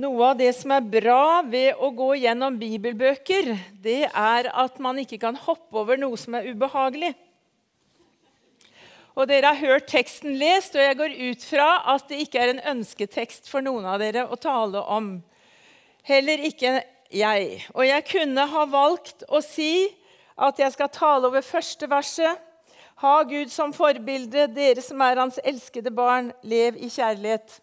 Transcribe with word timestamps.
Noe 0.00 0.30
av 0.30 0.38
det 0.38 0.52
som 0.56 0.72
er 0.72 0.84
bra 0.86 1.42
ved 1.44 1.76
å 1.76 1.90
gå 1.92 2.14
gjennom 2.22 2.54
bibelbøker, 2.56 3.50
det 3.84 4.06
er 4.06 4.46
at 4.48 4.78
man 4.80 4.96
ikke 5.02 5.18
kan 5.20 5.36
hoppe 5.36 5.76
over 5.76 6.00
noe 6.00 6.16
som 6.16 6.38
er 6.38 6.46
ubehagelig. 6.48 7.10
Og 9.12 9.28
Dere 9.28 9.50
har 9.50 9.60
hørt 9.60 9.90
teksten 9.90 10.38
lest, 10.40 10.78
og 10.78 10.80
jeg 10.80 10.96
går 10.96 11.16
ut 11.18 11.44
fra 11.44 11.68
at 11.92 12.08
det 12.08 12.22
ikke 12.24 12.40
er 12.40 12.54
en 12.54 12.64
ønsketekst 12.72 13.50
for 13.52 13.60
noen 13.66 13.84
av 13.84 14.00
dere 14.00 14.24
å 14.24 14.38
tale 14.40 14.80
om. 14.80 15.12
Heller 16.08 16.48
ikke 16.48 16.78
jeg. 17.12 17.64
Og 17.74 17.84
jeg 17.84 18.06
kunne 18.08 18.46
ha 18.54 18.66
valgt 18.70 19.26
å 19.28 19.42
si 19.44 19.90
at 20.40 20.62
jeg 20.62 20.78
skal 20.78 20.94
tale 20.94 21.28
over 21.28 21.44
første 21.44 21.90
verset. 21.90 22.40
Ha 23.04 23.16
Gud 23.28 23.52
som 23.52 23.74
forbilde, 23.76 24.48
dere 24.54 24.80
som 24.84 25.02
er 25.04 25.20
hans 25.20 25.42
elskede 25.44 25.92
barn, 25.92 26.32
lev 26.40 26.80
i 26.80 26.88
kjærlighet. 26.88 27.60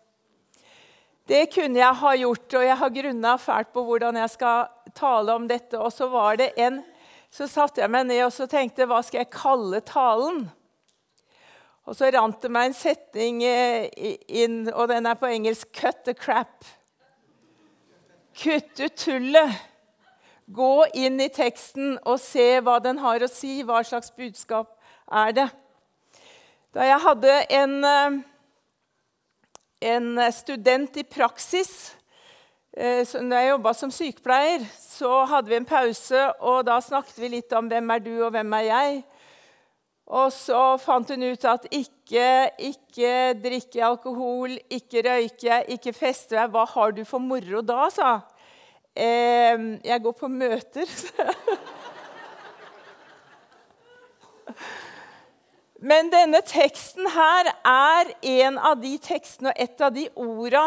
Det 1.28 1.50
kunne 1.52 1.80
jeg 1.82 2.00
ha 2.00 2.12
gjort, 2.16 2.54
og 2.56 2.64
jeg 2.64 2.76
har 2.80 2.92
grunna 2.96 3.34
fælt 3.36 3.74
på 3.76 3.82
hvordan 3.84 4.16
jeg 4.16 4.32
skal 4.32 4.70
tale 4.96 5.34
om 5.36 5.48
dette. 5.50 5.76
Og 5.80 5.92
så 5.92 6.08
var 6.12 6.40
det 6.40 6.54
en 6.58 6.84
Så 7.30 7.44
satte 7.52 7.82
jeg 7.82 7.92
meg 7.92 8.06
ned 8.08 8.22
og 8.24 8.32
så 8.32 8.46
tenkte 8.48 8.86
hva 8.88 9.02
skal 9.04 9.20
jeg 9.20 9.34
kalle 9.34 9.82
talen? 9.84 10.46
Og 11.84 11.96
så 11.96 12.08
rant 12.16 12.40
det 12.42 12.50
meg 12.56 12.70
en 12.70 12.76
setning 12.76 13.42
eh, 13.44 13.90
inn, 14.32 14.70
og 14.72 14.88
den 14.88 15.06
er 15.06 15.20
på 15.20 15.28
engelsk 15.28 15.68
'cut 15.76 16.06
the 16.08 16.14
crap'. 16.16 16.72
Kutt 18.32 18.80
ut 18.80 18.96
tullet. 18.96 19.60
Gå 20.48 20.86
inn 20.94 21.20
i 21.20 21.28
teksten 21.28 22.00
og 22.06 22.20
se 22.20 22.62
hva 22.64 22.80
den 22.80 22.98
har 23.04 23.20
å 23.20 23.28
si. 23.28 23.62
Hva 23.62 23.84
slags 23.84 24.12
budskap 24.12 24.72
er 25.12 25.32
det? 25.36 25.50
Da 26.74 26.88
jeg 26.88 27.04
hadde 27.04 27.38
en 27.60 27.84
eh, 27.84 28.20
en 29.80 30.20
student 30.34 30.98
i 30.98 31.04
praksis. 31.04 31.96
Eh, 32.78 33.06
når 33.22 33.38
jeg 33.38 33.50
jobba 33.50 33.74
som 33.74 33.92
sykepleier, 33.94 34.66
så 34.78 35.26
hadde 35.30 35.50
vi 35.50 35.56
en 35.58 35.66
pause, 35.66 36.24
og 36.40 36.66
da 36.68 36.80
snakket 36.82 37.18
vi 37.18 37.28
litt 37.28 37.54
om 37.54 37.68
'hvem 37.68 37.90
er 37.94 38.00
du, 38.00 38.24
og 38.26 38.32
hvem 38.32 38.54
er 38.54 38.66
jeg'? 38.70 39.04
Og 40.08 40.32
så 40.32 40.78
fant 40.80 41.10
hun 41.10 41.24
ut 41.24 41.46
at 41.46 41.66
ikke, 41.72 42.50
ikke 42.60 43.34
drikke 43.44 43.84
alkohol, 43.84 44.58
ikke 44.70 45.04
røyke, 45.04 45.64
ikke 45.68 45.94
feste. 45.94 46.48
Hva 46.48 46.66
har 46.66 46.92
du 46.92 47.04
for 47.04 47.20
moro 47.20 47.62
da, 47.62 47.90
sa 47.90 48.20
eh, 48.96 49.58
Jeg 49.84 50.02
går 50.04 50.12
på 50.12 50.28
møter. 50.28 50.88
Men 55.78 56.10
denne 56.10 56.42
teksten 56.46 57.06
her 57.14 57.52
er 57.68 58.12
en 58.26 58.58
av 58.58 58.80
de 58.82 58.96
tekstene 59.02 59.54
og 59.54 59.62
et 59.62 59.84
av 59.86 59.94
de 59.94 60.08
orda 60.18 60.66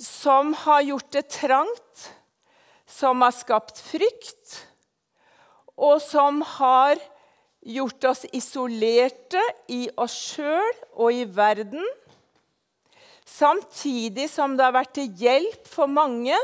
som 0.00 0.54
har 0.56 0.84
gjort 0.88 1.10
det 1.12 1.26
trangt, 1.34 2.06
som 2.88 3.20
har 3.24 3.34
skapt 3.36 3.80
frykt, 3.84 4.62
og 5.76 6.00
som 6.04 6.40
har 6.58 6.96
gjort 7.62 8.08
oss 8.08 8.24
isolerte 8.32 9.42
i 9.68 9.84
oss 10.00 10.16
sjøl 10.32 10.80
og 10.96 11.12
i 11.12 11.26
verden. 11.28 11.84
Samtidig 13.28 14.28
som 14.32 14.56
det 14.56 14.64
har 14.66 14.76
vært 14.76 14.96
til 14.96 15.12
hjelp 15.20 15.68
for 15.68 15.88
mange 15.88 16.36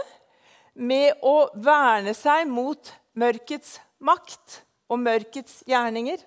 med 0.78 1.24
å 1.26 1.48
verne 1.56 2.14
seg 2.14 2.46
mot 2.48 2.92
mørkets 3.18 3.78
makt 4.04 4.60
og 4.88 5.00
mørkets 5.02 5.62
gjerninger. 5.68 6.20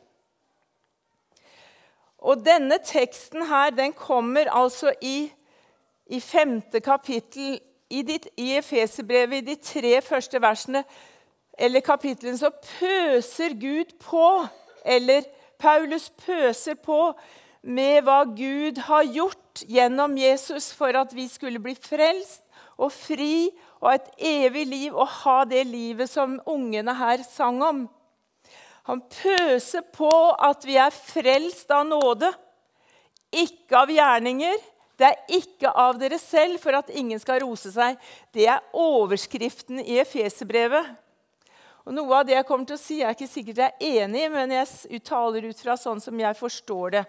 Og 2.21 2.45
denne 2.45 2.77
teksten 2.85 3.47
her, 3.49 3.69
den 3.69 3.93
kommer 3.93 4.51
altså 4.51 4.93
i, 5.01 5.31
i 6.05 6.19
femte 6.19 6.79
kapittel 6.79 7.59
i, 7.89 8.01
ditt, 8.01 8.27
i 8.37 8.53
Efeserbrevet, 8.57 9.41
i 9.41 9.53
de 9.53 9.55
tre 9.55 10.01
første 10.01 10.41
versene 10.41 10.83
eller 11.61 11.83
kapitlene, 11.85 12.37
så 12.37 12.49
pøser 12.79 13.57
Gud 13.59 13.97
på, 14.01 14.45
eller 14.85 15.25
Paulus 15.59 16.09
pøser 16.25 16.77
på 16.79 17.11
med 17.61 18.01
hva 18.05 18.23
Gud 18.25 18.79
har 18.87 19.05
gjort 19.05 19.61
gjennom 19.69 20.15
Jesus 20.17 20.71
for 20.73 20.95
at 20.97 21.13
vi 21.13 21.27
skulle 21.29 21.61
bli 21.61 21.75
frelst 21.77 22.41
og 22.81 22.89
fri 22.95 23.49
og 23.81 23.91
et 23.93 24.07
evig 24.17 24.65
liv 24.69 24.95
og 24.95 25.09
ha 25.21 25.41
det 25.45 25.65
livet 25.69 26.09
som 26.09 26.39
ungene 26.49 26.95
her 26.97 27.21
sang 27.27 27.61
om. 27.65 27.83
Han 28.89 29.03
pøser 29.11 29.85
på 29.93 30.11
at 30.41 30.65
vi 30.65 30.77
er 30.81 30.93
frelst 30.93 31.69
av 31.73 31.85
nåde, 31.85 32.31
ikke 33.31 33.77
av 33.83 33.91
gjerninger. 33.93 34.57
Det 34.97 35.07
er 35.07 35.37
ikke 35.37 35.71
av 35.81 35.97
dere 36.01 36.17
selv 36.21 36.59
for 36.61 36.77
at 36.77 36.89
ingen 36.93 37.19
skal 37.21 37.41
rose 37.43 37.71
seg. 37.73 37.97
Det 38.33 38.47
er 38.49 38.65
overskriften 38.77 39.81
i 39.81 39.97
Efeserbrevet. 40.01 40.91
Og 41.87 41.95
Noe 41.97 42.19
av 42.19 42.27
det 42.27 42.35
jeg 42.35 42.45
kommer 42.45 42.69
til 42.69 42.77
å 42.77 42.81
si, 42.81 42.99
er 43.01 43.15
ikke 43.15 43.29
sikkert 43.29 43.61
jeg 43.63 43.73
er 43.73 44.03
enig 44.03 44.25
i, 44.27 44.29
men 44.29 44.53
jeg 44.53 44.99
uttaler 44.99 45.47
ut 45.49 45.63
fra 45.63 45.77
sånn 45.79 46.01
som 46.03 46.19
jeg 46.21 46.37
forstår 46.37 46.95
det. 46.97 47.03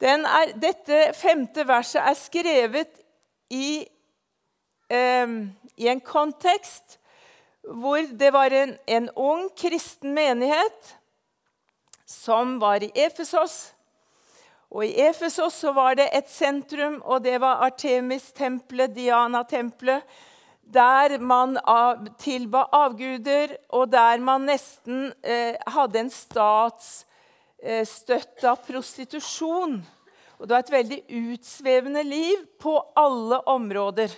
Er, 0.00 0.54
dette 0.56 1.10
femte 1.14 1.66
verset 1.68 2.00
er 2.00 2.16
skrevet 2.16 3.02
i, 3.52 3.84
eh, 4.88 5.36
i 5.76 5.90
en 5.92 6.00
kontekst 6.00 6.99
hvor 7.70 8.02
det 8.18 8.32
var 8.34 8.50
en, 8.50 8.74
en 8.86 9.10
ung 9.14 9.50
kristen 9.56 10.14
menighet 10.14 10.96
som 12.06 12.58
var 12.58 12.82
i 12.82 12.90
Efesos. 12.94 13.72
Og 14.70 14.84
I 14.86 15.00
Efesos 15.08 15.54
så 15.62 15.72
var 15.74 15.94
det 15.98 16.08
et 16.14 16.28
sentrum, 16.30 17.00
og 17.02 17.24
det 17.24 17.40
var 17.42 17.62
Artemis-tempelet, 17.66 18.94
Diana-tempelet, 18.94 20.02
der 20.62 21.18
man 21.18 21.58
tilba 22.22 22.62
avguder, 22.72 23.56
og 23.74 23.90
der 23.90 24.18
man 24.22 24.46
nesten 24.46 25.12
eh, 25.26 25.54
hadde 25.66 25.98
en 25.98 26.10
statsstøtta 26.14 28.52
eh, 28.52 28.62
prostitusjon. 28.66 29.86
Og 30.38 30.46
det 30.46 30.54
var 30.54 30.62
et 30.62 30.76
veldig 30.76 31.02
utsvevende 31.34 32.02
liv 32.06 32.46
på 32.62 32.78
alle 32.96 33.42
områder. 33.50 34.14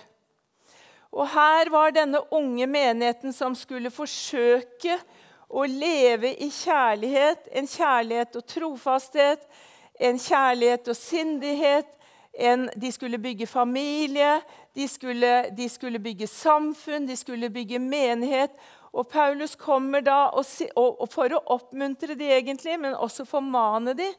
Og 1.13 1.27
her 1.29 1.69
var 1.69 1.93
denne 1.93 2.19
unge 2.33 2.65
menigheten 2.67 3.33
som 3.33 3.53
skulle 3.55 3.91
forsøke 3.93 4.97
å 5.53 5.65
leve 5.69 6.31
i 6.41 6.49
kjærlighet. 6.49 7.51
En 7.53 7.69
kjærlighet 7.69 8.39
og 8.39 8.45
trofasthet, 8.49 9.43
en 10.01 10.17
kjærlighet 10.17 10.89
og 10.89 10.97
sindighet. 10.97 11.91
En, 12.33 12.65
de 12.73 12.89
skulle 12.91 13.19
bygge 13.21 13.45
familie, 13.45 14.39
de 14.73 14.87
skulle, 14.89 15.33
de 15.53 15.67
skulle, 15.69 15.99
bygge 16.01 16.27
samfunn, 16.27 17.05
de 17.05 17.17
skulle 17.17 17.51
bygge 17.53 17.77
menighet. 17.79 18.55
Og 18.93 19.05
Paulus 19.07 19.53
kommer 19.55 20.01
da 20.01 20.31
og, 20.33 20.45
og 20.75 21.05
for 21.13 21.33
å 21.33 21.43
oppmuntre 21.53 22.17
de 22.17 22.31
egentlig, 22.33 22.79
men 22.81 22.97
også 22.97 23.25
formane 23.29 23.93
de 23.97 24.09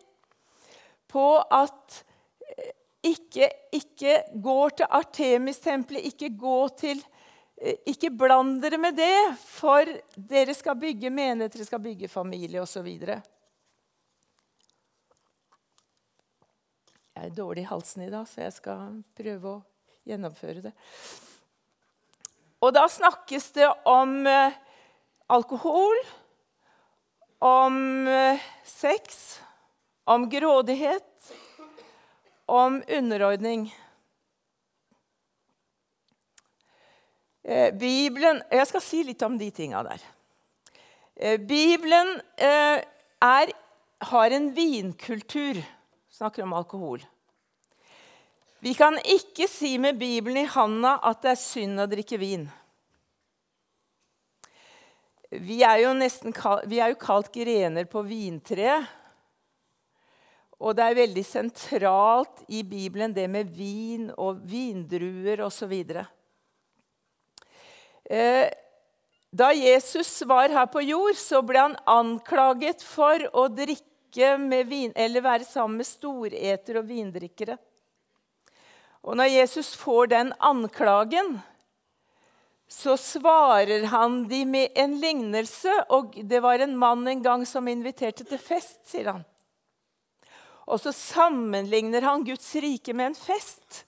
på 1.10 1.26
at 1.42 2.04
ikke, 3.04 3.48
ikke 3.74 4.14
går 4.42 4.78
til 4.80 4.86
Artemis-tempelet, 4.98 6.06
ikke 6.08 6.30
gå 6.40 6.56
eh, 6.88 7.76
ikke 7.86 8.10
bland 8.10 8.62
dere 8.62 8.78
med 8.80 8.96
det, 8.96 9.36
for 9.44 9.84
dere 10.16 10.54
skal 10.56 10.78
bygge 10.80 11.10
menighet, 11.10 11.52
dere 11.52 11.64
skal 11.68 11.82
bygge 11.84 12.08
familie 12.08 12.62
osv. 12.62 12.88
Jeg 17.14 17.28
er 17.28 17.36
dårlig 17.36 17.62
i 17.62 17.70
halsen 17.70 18.02
i 18.06 18.10
dag, 18.10 18.26
så 18.28 18.40
jeg 18.46 18.52
skal 18.56 19.02
prøve 19.14 19.48
å 19.52 19.62
gjennomføre 20.08 20.60
det. 20.64 20.74
Og 22.64 22.72
da 22.72 22.88
snakkes 22.88 23.50
det 23.58 23.68
om 23.88 24.26
eh, 24.26 24.56
alkohol, 25.28 25.96
om 27.44 28.08
eh, 28.08 28.40
sex, 28.64 29.40
om 30.08 30.28
grådighet 30.32 31.13
om 32.46 32.82
underordning. 32.88 33.68
Eh, 37.44 37.74
Bibelen 37.76 38.42
Jeg 38.50 38.66
skal 38.66 38.84
si 38.84 39.02
litt 39.04 39.22
om 39.22 39.36
de 39.38 39.50
tinga 39.52 39.82
der. 39.84 40.04
Eh, 41.16 41.38
Bibelen 41.40 42.16
eh, 42.36 42.80
er, 43.20 43.52
har 44.00 44.36
en 44.36 44.50
vinkultur. 44.56 45.60
Snakker 46.14 46.44
om 46.44 46.54
alkohol. 46.56 47.04
Vi 48.64 48.72
kan 48.72 48.96
ikke 49.04 49.48
si 49.50 49.76
med 49.78 49.98
Bibelen 50.00 50.44
i 50.44 50.48
handa 50.48 50.96
at 51.04 51.20
det 51.20 51.34
er 51.34 51.40
synd 51.40 51.82
å 51.82 51.88
drikke 51.90 52.16
vin. 52.16 52.46
Vi 55.34 55.58
er 55.66 55.82
jo, 55.82 55.90
nesten, 55.98 56.32
vi 56.70 56.78
er 56.80 56.94
jo 56.94 57.00
kalt 57.00 57.32
grener 57.34 57.84
på 57.90 58.04
vintreet. 58.06 58.86
Og 60.64 60.72
det 60.76 60.84
er 60.84 60.96
veldig 60.96 61.24
sentralt 61.28 62.44
i 62.48 62.62
Bibelen, 62.64 63.12
det 63.12 63.26
med 63.28 63.50
vin 63.52 64.08
og 64.16 64.40
vindruer 64.48 65.42
osv. 65.44 65.74
Eh, 68.08 68.46
da 69.34 69.50
Jesus 69.52 70.22
var 70.30 70.48
her 70.48 70.66
på 70.72 70.80
jord, 70.86 71.18
så 71.20 71.42
ble 71.44 71.66
han 71.66 71.76
anklaget 71.90 72.84
for 72.86 73.26
å 73.36 73.48
drikke 73.52 74.38
med 74.40 74.70
vin, 74.70 74.92
eller 74.96 75.24
være 75.24 75.44
sammen 75.44 75.82
med 75.82 75.88
storeter 75.88 76.80
og 76.80 76.88
vindrikkere. 76.88 77.58
Og 79.04 79.18
når 79.20 79.34
Jesus 79.34 79.74
får 79.76 80.14
den 80.14 80.32
anklagen, 80.40 81.34
så 82.70 82.96
svarer 82.96 83.84
han 83.92 84.22
de 84.30 84.40
med 84.48 84.72
en 84.80 84.96
lignelse. 85.02 85.74
Og 85.92 86.16
det 86.24 86.40
var 86.40 86.64
en 86.64 86.72
mann 86.78 87.04
en 87.10 87.22
gang 87.22 87.44
som 87.46 87.68
inviterte 87.68 88.24
til 88.24 88.40
fest, 88.40 88.80
sier 88.88 89.12
han. 89.12 89.26
Og 90.66 90.80
så 90.80 90.92
sammenligner 90.96 92.06
han 92.06 92.24
Guds 92.24 92.48
rike 92.56 92.94
med 92.96 93.12
en 93.12 93.18
fest. 93.18 93.84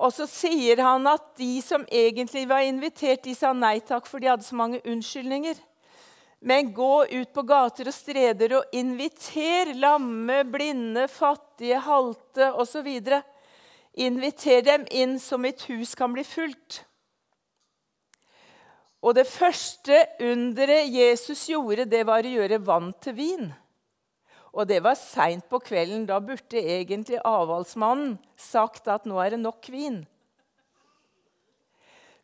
Og 0.00 0.10
så 0.14 0.26
sier 0.26 0.80
han 0.82 1.06
at 1.06 1.34
de 1.38 1.60
som 1.62 1.84
egentlig 1.92 2.48
var 2.50 2.64
invitert, 2.66 3.22
de 3.22 3.34
sa 3.36 3.52
nei 3.54 3.78
takk, 3.84 4.08
for 4.10 4.18
de 4.18 4.32
hadde 4.32 4.46
så 4.46 4.56
mange 4.58 4.80
unnskyldninger. 4.82 5.60
Men 6.44 6.72
gå 6.76 7.06
ut 7.08 7.30
på 7.32 7.44
gater 7.48 7.88
og 7.88 7.96
streder 7.96 8.58
og 8.58 8.74
inviter 8.76 9.70
lamme, 9.78 10.42
blinde, 10.50 11.06
fattige, 11.08 11.78
halte 11.86 12.50
osv. 12.52 12.90
Inviter 13.94 14.64
dem 14.66 14.84
inn 14.90 15.16
så 15.22 15.38
mitt 15.40 15.62
hus 15.70 15.94
kan 15.96 16.12
bli 16.12 16.26
fullt. 16.26 16.82
Og 19.04 19.14
det 19.16 19.28
første 19.28 19.98
underet 20.24 20.88
Jesus 20.88 21.46
gjorde, 21.48 21.84
det 21.84 22.02
var 22.08 22.24
å 22.24 22.34
gjøre 22.38 22.60
vann 22.64 22.92
til 23.04 23.16
vin. 23.16 23.52
Og 24.54 24.68
det 24.70 24.80
var 24.84 24.94
seint 24.98 25.46
på 25.50 25.58
kvelden. 25.58 26.06
Da 26.06 26.20
burde 26.22 26.60
egentlig 26.62 27.18
avholdsmannen 27.26 28.16
sagt 28.38 28.86
at 28.90 29.06
nå 29.08 29.18
er 29.18 29.34
det 29.34 29.42
nok 29.42 29.66
vin. 29.72 30.04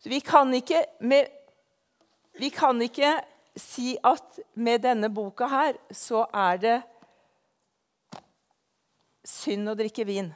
Så 0.00 0.08
vi 0.08 0.20
kan 0.24 0.52
ikke, 0.54 0.84
med, 1.04 1.26
vi 2.38 2.48
kan 2.54 2.78
ikke 2.80 3.18
si 3.58 3.96
at 4.06 4.38
med 4.54 4.86
denne 4.86 5.10
boka 5.12 5.48
her 5.50 5.76
så 5.92 6.22
er 6.32 6.62
det 6.62 6.78
synd 9.26 9.68
å 9.68 9.76
drikke 9.76 10.06
vin. 10.08 10.30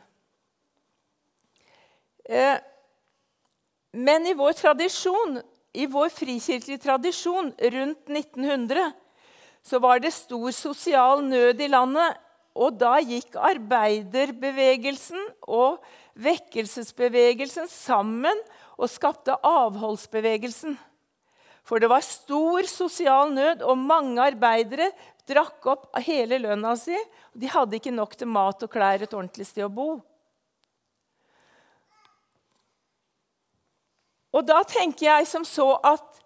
Eh, 2.25 2.59
men 3.95 4.27
i 4.27 4.35
vår 4.37 4.59
tradisjon, 4.59 5.39
i 5.73 5.87
vår 5.87 6.11
frikirkelige 6.13 6.83
tradisjon 6.83 7.53
rundt 7.55 8.11
1900 8.11 8.91
så 9.65 9.81
var 9.81 10.03
det 10.03 10.13
stor 10.13 10.51
sosial 10.53 11.25
nød 11.25 11.61
i 11.65 11.71
landet. 11.73 12.21
Og 12.55 12.77
da 12.79 13.01
gikk 13.03 13.35
arbeiderbevegelsen 13.35 15.23
og 15.51 15.81
vekkelsesbevegelsen 16.23 17.67
sammen 17.71 18.39
og 18.79 18.91
skapte 18.93 19.35
avholdsbevegelsen. 19.43 20.77
For 21.65 21.81
det 21.81 21.89
var 21.91 22.05
stor 22.05 22.69
sosial 22.69 23.33
nød, 23.33 23.65
og 23.65 23.81
mange 23.81 24.21
arbeidere 24.23 24.91
drakk 25.27 25.65
opp 25.73 25.87
hele 26.05 26.39
lønna 26.43 26.75
si. 26.77 26.97
De 27.33 27.49
hadde 27.49 27.79
ikke 27.81 27.95
nok 27.95 28.15
til 28.21 28.29
mat 28.29 28.67
og 28.67 28.71
klær, 28.71 29.01
et 29.01 29.17
ordentlig 29.17 29.49
sted 29.49 29.65
å 29.65 29.73
bo. 29.73 29.89
Og 34.35 34.43
da 34.47 34.61
tenker 34.67 35.07
jeg 35.07 35.31
som 35.31 35.47
så 35.47 35.73
at 35.87 36.24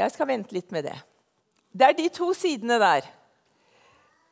Jeg 0.00 0.14
skal 0.14 0.28
vente 0.30 0.54
litt 0.56 0.70
med 0.72 0.86
det. 0.88 0.96
Det 1.72 1.86
er 1.86 1.96
de 1.98 2.08
to 2.12 2.30
sidene 2.34 2.78
der. 2.80 3.08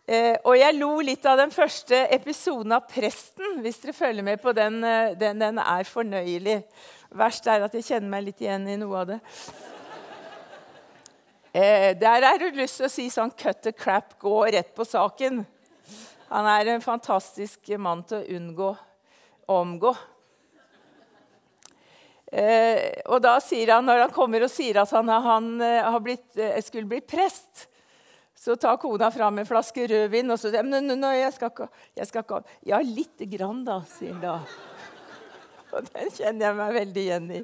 Eh, 0.09 0.39
og 0.49 0.57
jeg 0.57 0.77
lo 0.79 0.95
litt 1.05 1.27
av 1.29 1.37
den 1.37 1.51
første 1.53 2.07
episoden 2.15 2.73
av 2.73 2.87
'Presten'. 2.89 3.61
Hvis 3.61 3.83
dere 3.83 3.93
følger 3.93 4.25
med 4.25 4.41
på 4.41 4.53
den. 4.57 4.83
Eh, 4.85 5.15
den, 5.21 5.41
den 5.41 5.59
er 5.59 5.85
fornøyelig. 5.85 6.63
Verst 7.11 7.47
er 7.47 7.65
at 7.65 7.75
jeg 7.75 7.85
kjenner 7.85 8.09
meg 8.09 8.25
litt 8.25 8.41
igjen 8.41 8.69
i 8.69 8.77
noe 8.81 8.97
av 9.03 9.07
det. 9.13 9.21
Eh, 11.53 11.93
der 12.01 12.25
er 12.25 12.39
det 12.39 12.57
lyst 12.57 12.81
til 12.81 12.87
å 12.87 12.93
si 12.93 13.09
sånn 13.11 13.31
'cut 13.37 13.63
the 13.63 13.73
crap', 13.73 14.19
gå 14.19 14.45
rett 14.53 14.75
på 14.75 14.85
saken. 14.85 15.47
Han 16.31 16.47
er 16.47 16.75
en 16.75 16.81
fantastisk 16.81 17.69
mann 17.79 18.03
til 18.05 18.19
å 18.19 18.37
unngå 18.37 18.77
omgå. 19.49 19.97
Eh, 22.29 23.01
og 23.09 23.23
da 23.25 23.39
sier 23.41 23.71
han, 23.73 23.87
Når 23.89 24.03
han 24.03 24.11
kommer 24.13 24.43
og 24.45 24.51
sier 24.53 24.83
at 24.83 24.91
han, 24.93 25.09
han 25.09 25.47
har 25.65 26.01
blitt, 26.05 26.27
eh, 26.37 26.59
skulle 26.61 26.91
bli 26.91 27.01
prest, 27.01 27.69
så 28.39 28.57
tar 28.57 28.77
kona 28.77 29.11
fram 29.11 29.41
en 29.41 29.49
flaske 29.49 29.87
rødvin 29.89 30.31
og 30.31 30.39
så 30.39 30.53
sier 30.53 30.67
nei, 30.67 30.83
nei, 30.93 31.15
jeg 31.23 31.33
skal 31.35 31.51
ikke, 31.51 31.69
jeg 31.99 32.11
skal 32.11 32.27
ikke 32.27 32.43
Ja, 32.71 32.83
lite 32.85 33.27
grann, 33.33 33.65
da, 33.67 33.81
sier 33.97 34.13
han 34.13 34.23
da. 34.23 34.37
Og 35.75 35.89
den 35.89 36.13
kjenner 36.15 36.47
jeg 36.47 36.57
meg 36.57 36.77
veldig 36.79 37.03
igjen 37.03 37.33
i. 37.35 37.41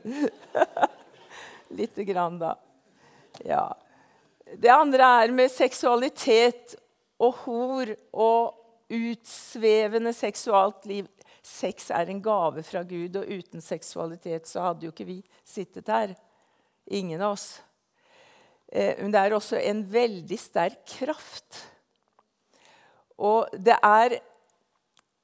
lite 1.80 2.06
grann, 2.08 2.38
da. 2.40 2.54
Ja. 3.44 3.66
Det 4.54 4.70
andre 4.72 5.10
er 5.24 5.34
med 5.34 5.52
seksualitet 5.52 6.76
og 7.20 7.42
hor 7.44 7.90
og 8.12 8.94
utsvevende 8.94 10.12
seksualt 10.16 10.86
liv. 10.88 11.08
Sex 11.44 11.90
er 11.92 12.08
en 12.08 12.22
gave 12.24 12.62
fra 12.64 12.80
Gud, 12.88 13.16
og 13.20 13.28
uten 13.28 13.60
seksualitet 13.60 14.48
så 14.48 14.70
hadde 14.70 14.86
jo 14.86 14.94
ikke 14.94 15.08
vi 15.08 15.18
sittet 15.44 15.90
her. 15.92 16.14
Ingen 16.88 17.20
av 17.20 17.34
oss. 17.36 17.48
Eh, 18.72 18.96
men 19.02 19.12
det 19.12 19.20
er 19.20 19.36
også 19.36 19.60
en 19.60 19.82
veldig 19.92 20.38
sterk 20.40 20.80
kraft. 20.96 21.60
Og 23.20 23.50
det 23.52 23.76
er 23.82 24.20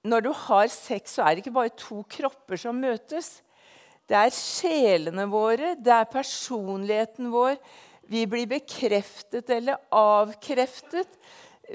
Når 0.01 0.21
du 0.25 0.31
har 0.33 0.67
sex, 0.73 1.13
så 1.13 1.23
er 1.23 1.35
det 1.35 1.43
ikke 1.43 1.53
bare 1.53 1.77
to 1.77 1.99
kropper 2.09 2.57
som 2.57 2.79
møtes. 2.81 3.43
Det 4.09 4.17
er 4.17 4.33
sjelene 4.33 5.27
våre, 5.29 5.75
det 5.77 5.93
er 5.93 6.09
personligheten 6.09 7.29
vår. 7.29 7.59
Vi 8.09 8.23
blir 8.25 8.49
bekreftet 8.49 9.53
eller 9.53 9.77
avkreftet. 9.93 11.19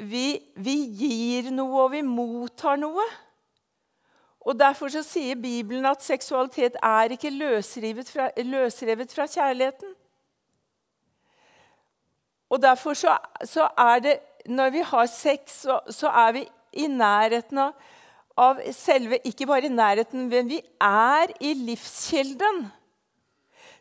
Vi, 0.09 0.41
vi 0.57 0.75
gir 0.98 1.51
noe, 1.53 1.86
og 1.86 1.94
vi 1.94 2.01
mottar 2.01 2.81
noe. 2.81 3.06
Og 4.45 4.59
Derfor 4.59 4.88
så 4.94 5.01
sier 5.03 5.36
Bibelen 5.42 5.86
at 5.89 6.03
seksualitet 6.06 6.77
er 6.83 7.09
ikke 7.15 7.33
løsrevet 7.33 8.09
fra, 8.09 8.30
løsrevet 8.38 9.13
fra 9.13 9.25
kjærligheten. 9.25 9.95
Og 12.50 12.62
derfor 12.62 12.94
så, 12.94 13.18
så, 13.44 13.69
er 13.77 14.00
det 14.00 14.19
Når 14.45 14.69
vi 14.69 14.80
har 14.80 15.06
sex, 15.06 15.39
så, 15.50 15.80
så 15.89 16.07
er 16.07 16.31
vi 16.31 16.47
i 16.74 16.88
nærheten 16.88 17.57
av, 17.57 17.71
av, 18.38 18.59
selve 18.71 19.18
Ikke 19.25 19.47
bare 19.50 19.65
i 19.65 19.74
nærheten, 19.74 20.30
men 20.30 20.50
vi 20.50 20.62
er 20.81 21.33
i 21.39 21.53
livskilden. 21.53 22.68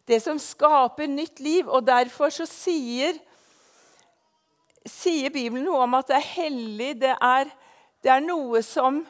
Det 0.08 0.22
som 0.22 0.38
skaper 0.38 1.06
nytt 1.06 1.40
liv. 1.40 1.68
Og 1.68 1.86
derfor 1.86 2.28
så 2.28 2.46
sier, 2.48 3.12
sier 4.86 5.28
Bibelen 5.30 5.68
noe 5.68 5.84
om 5.84 5.94
at 6.00 6.08
det 6.08 6.16
er 6.16 6.32
hellig. 6.32 6.94
Det 7.00 7.12
er, 7.12 7.52
det 8.02 8.10
er 8.10 8.24
noe 8.24 8.62
som 8.62 9.04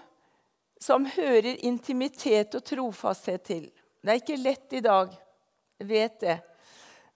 som 0.84 1.06
hører 1.08 1.54
intimitet 1.64 2.56
og 2.58 2.64
trofasthet 2.66 3.44
til. 3.46 3.68
Det 4.04 4.12
er 4.12 4.20
ikke 4.20 4.40
lett 4.42 4.76
i 4.76 4.82
dag, 4.84 5.12
vet 5.80 6.18
det. 6.20 6.38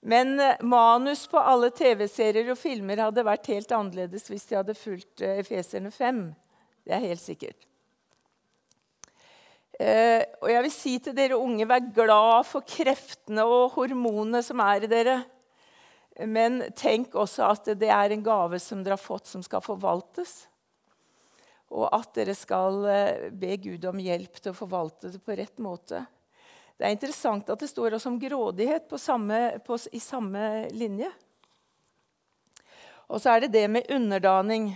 Men 0.08 0.38
eh, 0.40 0.60
manus 0.64 1.26
på 1.28 1.40
alle 1.42 1.68
TV-serier 1.74 2.48
og 2.52 2.58
filmer 2.60 3.02
hadde 3.02 3.26
vært 3.26 3.50
helt 3.50 3.72
annerledes 3.74 4.28
hvis 4.30 4.46
de 4.48 4.56
hadde 4.60 4.76
fulgt 4.78 5.24
eh, 5.26 5.40
Efeserne 5.42 5.90
5. 5.92 6.22
Det 6.86 6.94
er 6.94 7.04
helt 7.04 7.24
sikkert. 7.24 7.66
Eh, 9.78 10.22
og 10.40 10.48
jeg 10.50 10.64
vil 10.64 10.74
si 10.74 10.94
til 11.02 11.16
dere 11.18 11.38
unge, 11.38 11.66
vær 11.68 11.90
glad 11.94 12.46
for 12.48 12.64
kreftene 12.66 13.44
og 13.44 13.74
hormonene 13.76 14.40
som 14.46 14.62
er 14.64 14.86
i 14.86 14.90
dere. 14.90 15.18
Men 16.26 16.62
tenk 16.78 17.12
også 17.18 17.50
at 17.50 17.68
det 17.78 17.90
er 17.94 18.14
en 18.14 18.24
gave 18.24 18.58
som 18.62 18.80
dere 18.82 18.96
har 18.96 19.02
fått, 19.02 19.28
som 19.28 19.44
skal 19.44 19.62
forvaltes 19.62 20.46
og 21.68 21.88
at 21.92 22.12
dere 22.16 22.34
skal 22.36 22.84
eh, 22.88 23.28
be 23.32 23.56
Gud 23.60 23.84
om 23.90 24.00
hjelp 24.00 24.40
til 24.40 24.54
å 24.54 24.56
forvalte 24.56 25.12
det 25.12 25.20
på 25.24 25.36
rett 25.36 25.60
måte. 25.60 26.04
Det 26.78 26.86
er 26.86 26.94
interessant 26.94 27.48
at 27.50 27.60
det 27.60 27.68
står 27.68 27.96
også 27.96 28.12
om 28.12 28.20
grådighet 28.22 28.86
på 28.88 29.00
samme, 29.02 29.58
på, 29.66 29.76
i 29.92 30.00
samme 30.00 30.68
linje. 30.72 31.10
Og 33.08 33.20
så 33.20 33.34
er 33.34 33.44
det 33.44 33.54
det 33.56 33.64
med 33.72 33.90
underdaning. 33.92 34.70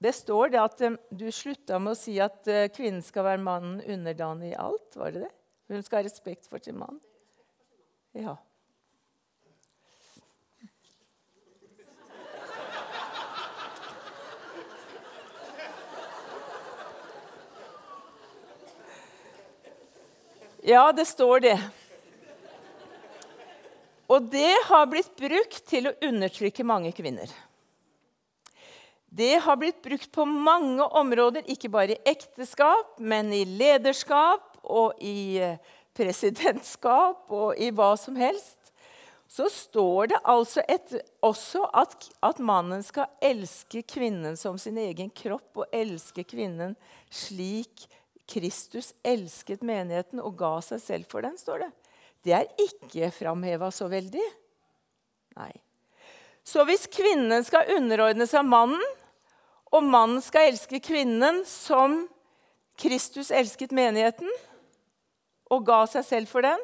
Det 0.00 0.12
står 0.16 0.54
det 0.54 0.62
at 0.62 0.84
eh, 0.86 0.96
Du 1.10 1.28
slutta 1.34 1.80
med 1.82 1.92
å 1.96 1.98
si 1.98 2.16
at 2.22 2.48
eh, 2.48 2.70
kvinnen 2.72 3.04
skal 3.04 3.26
være 3.28 3.44
mannen 3.44 3.80
underdanig 3.84 4.54
i 4.54 4.60
alt. 4.60 4.96
Var 4.96 5.16
det 5.16 5.26
det? 5.26 5.34
Hun 5.70 5.84
skal 5.86 6.00
ha 6.00 6.06
respekt 6.08 6.48
for 6.50 6.62
sin 6.62 6.80
mann. 6.80 6.98
Ja. 8.16 8.38
Ja, 20.62 20.92
det 20.92 21.04
står 21.04 21.40
det. 21.40 21.56
Og 24.10 24.26
det 24.28 24.54
har 24.66 24.88
blitt 24.90 25.12
brukt 25.16 25.62
til 25.70 25.88
å 25.88 25.94
undertrykke 26.04 26.66
mange 26.66 26.90
kvinner. 26.92 27.30
Det 29.10 29.38
har 29.42 29.56
blitt 29.56 29.80
brukt 29.82 30.10
på 30.12 30.26
mange 30.28 30.84
områder, 30.84 31.46
ikke 31.50 31.70
bare 31.72 31.96
i 31.96 32.12
ekteskap, 32.12 32.98
men 32.98 33.32
i 33.32 33.44
lederskap 33.48 34.60
og 34.62 35.00
i 35.02 35.40
eh, 35.42 35.56
presidentskap 35.96 37.32
og 37.32 37.58
i 37.58 37.72
hva 37.74 37.94
som 37.98 38.18
helst. 38.20 38.58
så 39.30 39.46
står 39.46 40.06
det 40.10 40.16
altså 40.26 40.62
et, 40.66 40.94
også 41.22 41.62
at, 41.78 42.08
at, 42.18 42.38
mannen 42.42 42.82
skal 42.82 43.06
elske 43.22 43.82
kvinnen 43.86 44.34
som 44.36 44.58
sin 44.58 44.78
egen 44.78 45.10
kropp, 45.10 45.50
og 45.54 45.70
elske 45.70 46.24
kvinnen 46.26 46.74
slik 47.10 47.86
Kristus 48.30 48.92
elsket 49.02 49.64
menigheten 49.66 50.22
og 50.22 50.36
ga 50.38 50.56
seg 50.64 50.82
selv 50.82 51.10
for 51.10 51.26
den, 51.26 51.36
står 51.38 51.64
det. 51.64 51.70
Det 52.24 52.36
er 52.36 52.48
ikke 52.60 53.10
framheva 53.14 53.70
så 53.74 53.88
veldig. 53.90 54.24
Nei. 55.40 55.52
Så 56.44 56.64
hvis 56.68 56.86
kvinnen 56.90 57.44
skal 57.46 57.70
underordne 57.76 58.26
seg 58.28 58.46
mannen, 58.46 58.82
og 59.70 59.86
mannen 59.86 60.22
skal 60.24 60.50
elske 60.50 60.80
kvinnen 60.82 61.44
som 61.46 62.02
Kristus 62.80 63.30
elsket 63.30 63.74
menigheten 63.76 64.30
og 65.50 65.66
ga 65.68 65.84
seg 65.90 66.06
selv 66.06 66.30
for 66.30 66.46
den, 66.46 66.60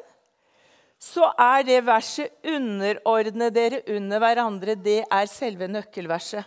så 0.97 1.29
er 1.37 1.63
det 1.63 1.85
verset 1.85 2.33
'underordne 2.41 3.51
dere 3.53 3.83
under 3.95 4.19
hverandre' 4.19 4.75
det 4.81 5.05
er 5.05 5.25
selve 5.29 5.67
nøkkelverset. 5.69 6.43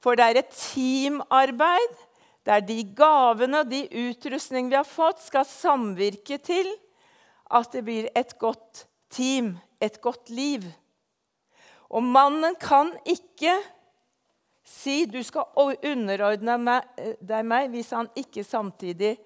For 0.00 0.16
det 0.16 0.24
er 0.24 0.38
et 0.40 0.54
teamarbeid 0.56 2.05
der 2.46 2.62
de 2.62 2.78
gavene 2.96 3.64
og 3.64 3.70
de 3.70 3.84
utrustning 4.06 4.70
vi 4.70 4.78
har 4.78 4.86
fått, 4.86 5.24
skal 5.26 5.46
samvirke 5.48 6.38
til 6.38 6.68
at 7.50 7.72
det 7.74 7.82
blir 7.86 8.08
et 8.14 8.36
godt 8.38 8.86
team, 9.10 9.56
et 9.82 9.98
godt 10.02 10.30
liv. 10.30 10.66
Og 11.90 12.02
mannen 12.02 12.56
kan 12.58 12.92
ikke 13.06 13.54
si 14.66 15.04
'du 15.06 15.22
skal 15.22 15.46
underordne 15.56 16.82
deg 17.20 17.46
meg' 17.46 17.70
hvis 17.70 17.90
han 17.90 18.08
ikke 18.16 18.44
samtidig 18.44 19.16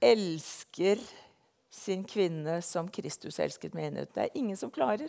elsker 0.00 1.00
sin 1.70 2.04
kvinne 2.04 2.62
som 2.62 2.88
Kristus 2.88 3.38
elsket 3.38 3.74
menighet. 3.74 4.14
Det 4.14 4.22
er 4.22 4.38
ingen 4.38 4.56
som 4.56 4.70
klarer. 4.70 5.08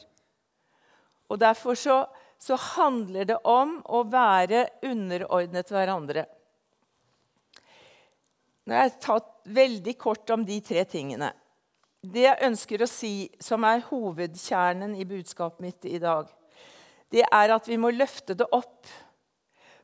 Og 1.30 1.40
Derfor 1.40 1.76
så, 1.76 2.06
så 2.40 2.56
handler 2.56 3.26
det 3.26 3.38
om 3.44 3.80
å 3.86 4.04
være 4.04 4.68
underordnet 4.84 5.72
hverandre. 5.72 6.26
Nå 8.68 8.76
har 8.76 8.90
jeg 8.90 9.00
tatt 9.00 9.28
veldig 9.56 9.94
kort 9.96 10.28
om 10.36 10.42
de 10.44 10.58
tre 10.60 10.82
tingene. 10.92 11.30
Det 12.04 12.26
jeg 12.26 12.44
ønsker 12.50 12.82
å 12.84 12.90
si, 12.92 13.30
som 13.40 13.64
er 13.64 13.86
hovedkjernen 13.88 14.92
i 15.00 15.06
budskapet 15.08 15.64
mitt 15.64 15.88
i 15.88 16.02
dag, 16.04 16.28
det 17.08 17.24
er 17.24 17.54
at 17.56 17.68
vi 17.70 17.78
må 17.80 17.94
løfte 17.96 18.36
det 18.36 18.48
opp. 18.52 18.84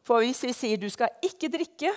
For 0.03 0.19
hvis 0.19 0.43
vi 0.43 0.51
sier 0.51 0.77
'du 0.77 0.89
skal 0.91 1.15
ikke 1.23 1.47
drikke', 1.47 1.95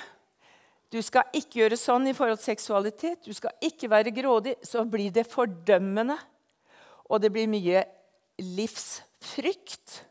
du 0.94 1.02
skal 1.02 1.26
ikke 1.34 1.58
gjøre 1.64 1.76
sånn 1.76 2.06
i 2.06 2.14
forhold 2.14 2.38
til 2.38 2.54
seksualitet, 2.54 3.24
du 3.26 3.34
skal 3.34 3.50
ikke 3.60 3.90
være 3.90 4.14
grådig. 4.14 4.54
Så 4.62 4.84
blir 4.84 5.10
det 5.10 5.26
fordømmende, 5.26 6.16
og 7.10 7.20
det 7.20 7.32
blir 7.32 7.50
mye 7.50 7.82
livsfrykt. 8.38 10.04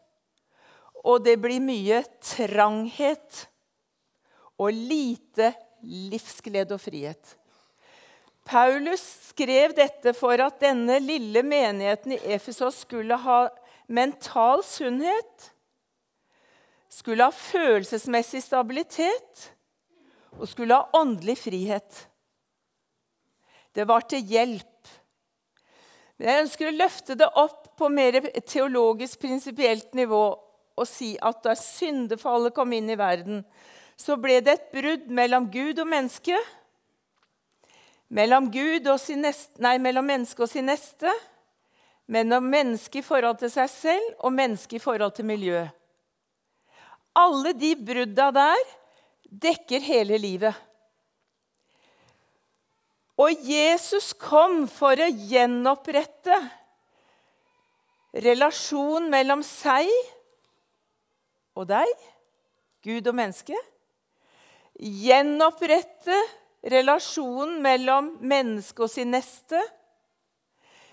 Og 1.05 1.23
det 1.23 1.39
blir 1.39 1.63
mye 1.63 2.03
tranghet 2.19 3.47
og 4.59 4.71
lite 4.73 5.53
livsglede 5.85 6.75
og 6.75 6.81
frihet. 6.81 7.35
Paulus 8.45 9.01
skrev 9.31 9.73
dette 9.77 10.13
for 10.13 10.37
at 10.43 10.59
denne 10.61 10.99
lille 11.01 11.41
menigheten 11.45 12.13
i 12.13 12.21
Efesos 12.35 12.83
skulle 12.85 13.17
ha 13.17 13.39
mental 13.87 14.61
sunnhet, 14.65 15.51
skulle 16.89 17.25
ha 17.25 17.33
følelsesmessig 17.33 18.43
stabilitet 18.45 19.49
og 20.37 20.47
skulle 20.49 20.77
ha 20.77 21.01
åndelig 21.01 21.37
frihet. 21.41 22.05
Det 23.75 23.87
var 23.87 24.05
til 24.07 24.23
hjelp. 24.23 24.71
Men 26.15 26.29
jeg 26.29 26.43
ønsker 26.45 26.69
å 26.69 26.77
løfte 26.77 27.17
det 27.19 27.27
opp 27.35 27.73
på 27.75 27.89
mer 27.91 28.21
teologisk, 28.47 29.19
prinsipielt 29.19 29.97
nivå 29.97 30.23
og 30.75 30.87
si 30.87 31.13
at 31.23 31.41
da 31.43 31.55
syndefallet 31.59 32.55
kom 32.55 32.71
inn 32.75 32.91
i 32.91 32.99
verden, 32.99 33.43
så 33.97 34.17
ble 34.19 34.41
det 34.43 34.57
et 34.57 34.71
brudd 34.73 35.07
mellom 35.07 35.47
Gud 35.51 35.79
og 35.79 35.87
menneske. 35.87 36.35
Mellom, 38.15 38.51
Gud 38.51 38.85
og 38.91 38.99
sin 39.01 39.23
neste, 39.25 39.57
nei, 39.63 39.77
mellom 39.81 40.05
menneske 40.05 40.43
og 40.45 40.51
sin 40.51 40.67
neste. 40.69 41.11
Mellom 42.11 42.45
menneske 42.51 42.99
i 43.01 43.05
forhold 43.05 43.39
til 43.41 43.51
seg 43.53 43.71
selv 43.71 44.11
og 44.19 44.35
menneske 44.35 44.77
i 44.77 44.83
forhold 44.83 45.15
til 45.17 45.25
miljøet. 45.25 45.71
Alle 47.15 47.55
de 47.55 47.71
brudda 47.79 48.29
der 48.35 48.63
dekker 49.31 49.81
hele 49.81 50.19
livet. 50.19 50.53
Og 53.15 53.31
Jesus 53.47 54.11
kom 54.19 54.65
for 54.67 54.99
å 54.99 55.07
gjenopprette 55.07 56.35
relasjonen 58.25 59.07
mellom 59.11 59.43
seg 59.43 59.87
og 61.55 61.69
deg, 61.71 61.87
Gud 62.83 63.07
og 63.07 63.15
menneske. 63.15 63.55
Gjenopprette 64.75 66.17
relasjonen 66.67 67.61
mellom 67.63 68.09
menneske 68.25 68.83
og 68.83 68.91
sin 68.91 69.13
neste. 69.15 69.59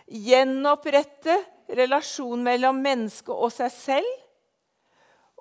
Gjenopprette 0.07 1.35
relasjonen 1.73 2.45
mellom 2.47 2.79
menneske 2.85 3.35
og 3.35 3.51
seg 3.55 3.73
selv. 3.75 4.12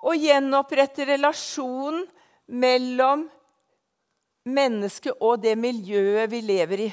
Og 0.02 0.18
gjenopprette 0.18 1.06
relasjonen 1.06 2.02
mellom 2.50 3.28
mennesket 4.50 5.22
og 5.22 5.38
det 5.44 5.54
miljøet 5.60 6.30
vi 6.32 6.40
lever 6.42 6.86
i. 6.88 6.90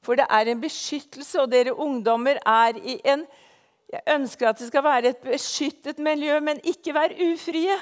For 0.04 0.16
det 0.16 0.28
er 0.30 0.48
en 0.48 0.62
beskyttelse, 0.62 1.42
og 1.42 1.52
dere 1.52 1.76
ungdommer 1.76 2.40
er 2.46 2.80
i 2.80 3.00
en 3.06 3.28
Jeg 3.88 4.02
ønsker 4.12 4.50
at 4.50 4.60
det 4.60 4.68
skal 4.68 4.84
være 4.84 5.14
et 5.14 5.22
beskyttet 5.24 6.00
miljø, 6.04 6.42
men 6.44 6.60
ikke 6.64 6.92
vær 6.92 7.14
ufrie. 7.24 7.76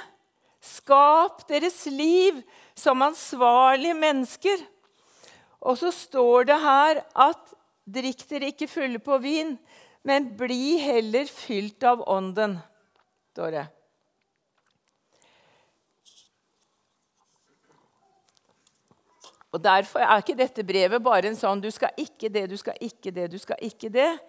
Skap 0.62 1.47
deres 1.50 1.85
liv 1.89 2.43
som 2.77 3.01
ansvarlige 3.01 3.93
mennesker. 3.97 4.62
Og 5.65 5.79
så 5.81 5.89
står 5.93 6.45
det 6.51 6.57
her 6.62 7.01
at 7.25 7.53
drikk 7.86 8.22
dere 8.29 8.51
ikke 8.53 8.69
fulle 8.69 9.01
på 9.01 9.17
vin, 9.22 9.55
men 10.05 10.29
bli 10.38 10.77
heller 10.81 11.25
fylt 11.29 11.84
av 11.86 12.03
Ånden, 12.05 12.60
står 13.34 13.55
det. 13.57 13.65
Og 19.55 19.62
Derfor 19.63 20.03
er 20.03 20.19
ikke 20.19 20.36
dette 20.36 20.65
brevet 20.67 21.01
bare 21.01 21.29
en 21.29 21.38
sånn 21.39 21.62
'du 21.63 21.72
skal 21.72 21.95
ikke 21.98 22.29
det, 22.29 22.50
du 22.51 22.57
skal 22.60 22.75
ikke 22.81 23.12
det, 23.12 23.31
du 23.31 23.38
skal 23.39 23.57
ikke 23.62 23.89
det'. 23.89 24.19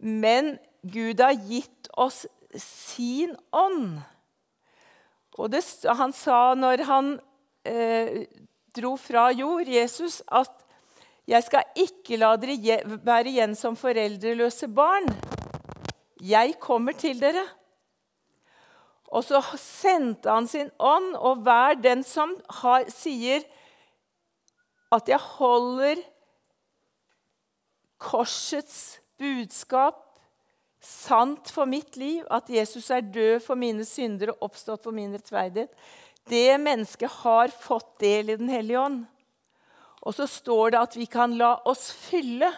Men 0.00 0.56
Gud 0.82 1.20
har 1.20 1.36
gitt 1.36 1.88
oss 1.92 2.26
sin 2.56 3.36
ånd. 3.52 4.00
Og 5.38 5.50
det, 5.52 5.62
han 5.84 6.12
sa 6.12 6.54
når 6.54 6.84
han 6.88 7.20
eh, 7.64 8.24
dro 8.74 8.96
fra 8.96 9.30
jord, 9.30 9.68
Jesus, 9.68 10.22
at 10.32 10.61
'jeg 11.26 11.44
skal 11.44 11.64
ikke 11.76 12.16
la 12.16 12.36
dere 12.36 12.82
være 13.04 13.28
igjen 13.28 13.54
som 13.54 13.76
foreldreløse 13.76 14.66
barn'. 14.66 15.12
Jeg 16.20 16.54
kommer 16.60 16.92
til 16.92 17.20
dere. 17.20 17.44
Og 19.12 19.24
så 19.24 19.42
sendte 19.56 20.30
han 20.30 20.46
sin 20.48 20.70
ånd, 20.78 21.14
og 21.16 21.42
hver 21.44 21.74
den 21.74 22.02
som 22.02 22.32
har, 22.62 22.84
sier 22.88 23.42
at 24.92 25.08
jeg 25.08 25.18
holder 25.18 26.00
korsets 27.98 29.00
budskap 29.18 30.00
sant 30.82 31.50
for 31.54 31.68
mitt 31.70 31.96
liv, 31.96 32.24
at 32.30 32.50
Jesus 32.50 32.90
er 32.90 33.00
død 33.00 33.40
for 33.44 33.58
mine 33.58 33.84
synder 33.86 34.32
og 34.32 34.48
oppstått 34.48 34.82
for 34.82 34.94
min 34.96 35.14
rettferdighet, 35.14 35.70
det 36.30 36.58
mennesket 36.62 37.10
har 37.22 37.52
fått 37.54 37.98
del 38.02 38.30
i 38.30 38.38
Den 38.38 38.50
hellige 38.50 38.80
ånd. 38.80 39.04
Og 40.02 40.14
så 40.16 40.26
står 40.26 40.74
det 40.74 40.82
at 40.82 40.96
vi 40.98 41.06
kan 41.10 41.34
la 41.38 41.54
oss 41.68 41.90
fylle. 41.94 42.50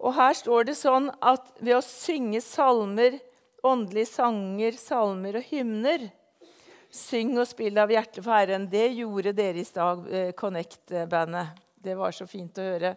Og 0.00 0.14
her 0.16 0.36
står 0.36 0.68
det 0.70 0.76
sånn 0.78 1.10
at 1.20 1.50
ved 1.60 1.78
å 1.78 1.84
synge 1.84 2.40
salmer, 2.44 3.18
åndelige 3.66 4.12
sanger, 4.14 4.76
salmer 4.80 5.40
og 5.40 5.50
hymner 5.50 6.10
Syng 6.96 7.34
og 7.36 7.46
spill 7.48 7.76
av 7.80 7.90
hjertet 7.92 8.22
for 8.22 8.32
Herren. 8.32 8.68
Det 8.70 8.86
gjorde 8.96 9.34
dere 9.36 9.60
i 9.60 9.66
stad, 9.66 10.06
eh, 10.12 10.32
Connect-bandet. 10.32 11.58
Det 11.82 11.96
var 11.96 12.12
så 12.12 12.26
fint 12.26 12.56
å 12.58 12.62
høre. 12.62 12.96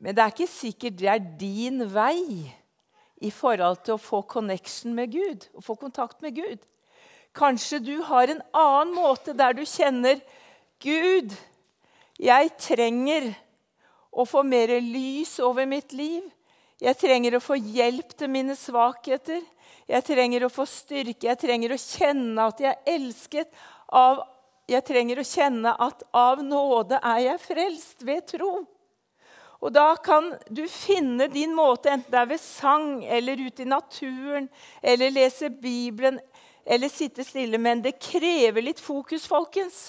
Men 0.00 0.14
det 0.14 0.22
er 0.22 0.32
ikke 0.32 0.50
sikkert 0.50 0.96
det 0.96 1.08
er 1.08 1.18
din 1.38 1.84
vei 1.86 2.54
i 3.20 3.30
forhold 3.30 3.84
til 3.84 3.94
å 3.94 4.02
få 4.02 4.22
connection 4.26 4.94
med 4.94 5.12
Gud, 5.12 5.48
å 5.54 5.62
få 5.62 5.76
kontakt 5.78 6.22
med 6.22 6.34
Gud. 6.34 6.58
Kanskje 7.34 7.80
du 7.84 8.02
har 8.02 8.28
en 8.28 8.42
annen 8.54 8.94
måte 8.94 9.34
der 9.36 9.52
du 9.52 9.64
kjenner 9.66 10.20
Gud, 10.80 11.34
jeg 12.18 12.50
trenger 12.58 13.30
å 14.10 14.24
få 14.26 14.42
mer 14.42 14.72
lys 14.82 15.36
over 15.44 15.68
mitt 15.70 15.92
liv. 15.94 16.24
Jeg 16.82 16.98
trenger 16.98 17.36
å 17.36 17.42
få 17.42 17.56
hjelp 17.58 18.14
til 18.18 18.30
mine 18.30 18.56
svakheter. 18.58 19.42
Jeg 19.88 20.04
trenger 20.06 20.46
å 20.46 20.52
få 20.52 20.66
styrke. 20.68 21.28
Jeg 21.30 21.40
trenger 21.40 21.74
å 21.74 21.80
kjenne 21.80 22.48
at 22.50 22.62
jeg 22.62 22.74
er 22.74 22.96
elsket. 22.98 23.50
Av, 23.94 24.24
jeg 24.68 24.84
trenger 24.86 25.22
å 25.22 25.26
kjenne 25.26 25.74
at 25.86 26.02
av 26.14 26.42
nåde 26.44 26.98
er 26.98 27.22
jeg 27.24 27.44
frelst 27.46 28.04
ved 28.06 28.26
tro. 28.34 28.52
Og 29.58 29.72
da 29.74 29.96
kan 29.98 30.30
du 30.54 30.62
finne 30.70 31.26
din 31.32 31.54
måte, 31.56 31.90
enten 31.90 32.12
det 32.12 32.18
er 32.20 32.30
ved 32.30 32.42
sang 32.42 33.00
eller 33.02 33.40
ute 33.42 33.64
i 33.64 33.66
naturen, 33.66 34.46
eller 34.82 35.10
lese 35.10 35.50
Bibelen, 35.50 36.20
eller 36.62 36.92
sitte 36.92 37.26
stille. 37.26 37.58
Men 37.58 37.82
det 37.82 37.98
krever 37.98 38.62
litt 38.62 38.82
fokus, 38.82 39.26
folkens. 39.26 39.88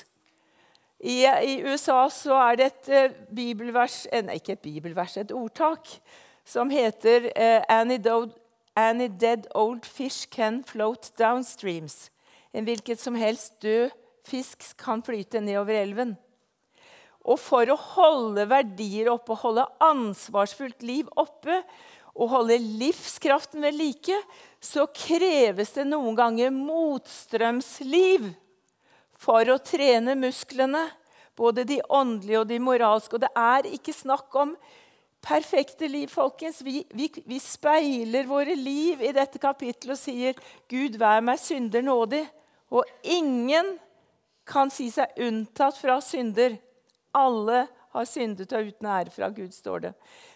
I, 1.00 1.24
I, 1.24 1.62
USA 1.64 2.02
så 2.12 2.36
er 2.50 2.60
det 2.60 2.66
et 2.66 2.90
uh, 2.92 3.20
bibelvers 3.36 4.04
eh, 4.12 4.24
Nei, 4.26 4.36
ikke 4.42 4.58
et 4.58 4.66
bibelvers, 4.66 5.16
et 5.18 5.32
ordtak 5.32 5.88
som 6.44 6.72
heter 6.74 7.30
uh, 7.32 7.64
Annie, 7.72 8.02
Any 8.76 9.10
dead 9.10 9.48
old 9.56 9.86
fish 9.86 10.28
can 10.32 10.64
float 10.64 11.12
downstreams. 11.20 12.10
En 12.54 12.64
hvilket 12.64 13.00
som 13.02 13.16
helst 13.20 13.58
død 13.64 13.90
fisk 14.28 14.64
kan 14.80 15.04
flyte 15.04 15.42
nedover 15.44 15.76
elven. 15.82 16.14
Og 17.28 17.40
for 17.42 17.68
å 17.68 17.76
holde 17.76 18.46
verdier 18.48 19.10
oppe, 19.12 19.36
holde 19.36 19.66
ansvarsfullt 19.84 20.86
liv 20.88 21.10
oppe 21.20 21.58
og 22.16 22.32
holde 22.32 22.56
livskraften 22.80 23.64
ved 23.64 23.76
like, 23.76 24.16
så 24.64 24.88
kreves 24.96 25.76
det 25.76 25.88
noen 25.90 26.16
ganger 26.18 26.54
motstrømsliv 26.56 28.30
for 29.20 29.52
å 29.52 29.60
trene 29.64 30.16
musklene. 30.20 30.88
Både 31.40 31.64
de 31.64 31.80
åndelige 31.88 32.42
og 32.42 32.50
de 32.50 32.60
moralske. 32.60 33.16
Og 33.16 33.24
det 33.24 33.32
er 33.38 33.68
ikke 33.72 33.96
snakk 33.96 34.34
om 34.36 34.56
perfekte 35.24 35.88
liv, 35.88 36.08
folkens. 36.12 36.62
Vi, 36.66 36.84
vi, 36.96 37.10
vi, 37.26 37.40
speiler 37.40 38.28
våre 38.28 38.56
liv 38.56 39.04
i 39.04 39.14
dette 39.16 39.40
kapittelet 39.40 39.96
og 39.96 40.02
sier, 40.02 40.40
'Gud, 40.68 41.00
vær 41.00 41.24
meg 41.24 41.40
synder 41.40 41.84
nådig.' 41.86 42.28
Og 42.70 42.86
ingen 43.02 43.78
kan 44.46 44.70
si 44.70 44.92
seg 44.94 45.16
unntatt 45.26 45.80
fra 45.80 45.98
synder. 46.06 46.58
Alle 47.18 47.64
har 47.96 48.06
syndet 48.06 48.52
og 48.54 48.68
uten 48.70 48.90
ære 48.90 49.14
fra 49.14 49.30
Gud, 49.34 49.50
står 49.54 49.88
det. 49.88 49.94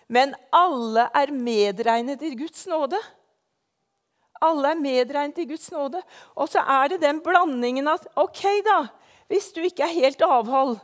Men 0.09 0.33
alle 0.53 1.05
er 1.13 1.33
medregnet 1.35 2.23
i 2.25 2.33
Guds 2.37 2.65
nåde. 2.69 2.97
Alle 4.43 4.73
er 4.73 4.81
medregnet 4.81 5.39
i 5.43 5.47
Guds 5.49 5.69
nåde. 5.73 6.01
Og 6.35 6.49
så 6.51 6.63
er 6.63 6.93
det 6.93 7.03
den 7.03 7.21
blandingen 7.23 7.87
at 7.91 8.07
OK, 8.19 8.43
da. 8.65 8.81
Hvis 9.31 9.51
du 9.55 9.61
ikke 9.63 9.85
er 9.87 9.95
helt 9.95 10.21
avhold, 10.25 10.75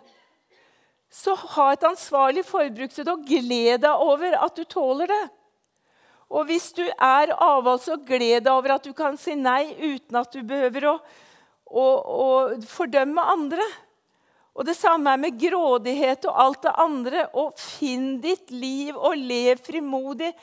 så 1.10 1.34
ha 1.56 1.72
et 1.74 1.84
ansvarlig 1.90 2.46
forbrukssted 2.46 3.10
og 3.10 3.26
gled 3.28 3.82
deg 3.84 4.06
over 4.06 4.38
at 4.38 4.56
du 4.56 4.64
tåler 4.70 5.10
det. 5.10 5.26
Og 6.30 6.46
hvis 6.46 6.70
du 6.78 6.84
er 6.86 7.34
avhold, 7.34 7.82
så 7.82 7.98
gled 7.98 8.46
deg 8.46 8.52
over 8.54 8.76
at 8.76 8.86
du 8.86 8.94
kan 8.94 9.18
si 9.18 9.34
nei 9.38 9.74
uten 9.82 10.20
at 10.22 10.34
du 10.34 10.44
behøver 10.46 10.86
å, 10.92 10.96
å, 11.66 11.86
å 11.86 12.28
fordømme 12.70 13.26
andre. 13.34 13.66
Og 14.54 14.66
Det 14.68 14.76
samme 14.78 15.14
er 15.14 15.22
med 15.22 15.38
grådighet 15.40 16.26
og 16.30 16.42
alt 16.44 16.66
det 16.68 16.76
andre. 16.84 17.26
Og 17.34 17.58
finn 17.58 18.20
ditt 18.22 18.54
liv 18.54 18.94
og 18.94 19.18
lev 19.18 19.62
frimodig 19.66 20.34